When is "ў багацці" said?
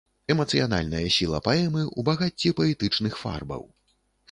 1.83-2.55